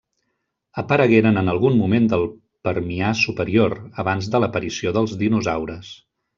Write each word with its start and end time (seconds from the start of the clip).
Aparegueren 0.81 1.37
en 1.41 1.51
algun 1.53 1.77
moment 1.81 2.07
del 2.15 2.25
Permià 2.69 3.13
superior, 3.21 3.79
abans 4.07 4.33
de 4.37 4.43
l'aparició 4.45 4.99
dels 4.99 5.15
dinosaures. 5.25 5.97